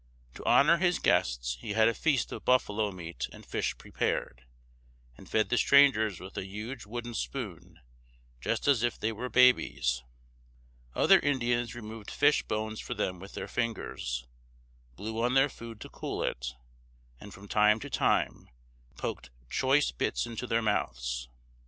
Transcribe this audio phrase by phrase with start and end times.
[0.33, 4.47] To honor his guests, he had a feast of buffalo meat and fish prepared,
[5.15, 7.79] and fed the strangers with a huge wooden spoon,
[8.39, 10.01] just as if they were babies.
[10.95, 14.25] Other Indians removed fish bones for them with their fingers,
[14.95, 16.55] blew on their food to cool it,
[17.19, 18.49] and from time to time
[18.97, 21.29] poked choice bits into their mouths.